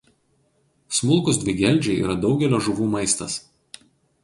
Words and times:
Smulkūs 0.99 1.39
dvigeldžiai 1.43 1.99
yra 2.07 2.17
daugelio 2.25 2.63
žuvų 2.71 2.91
maistas. 2.97 3.39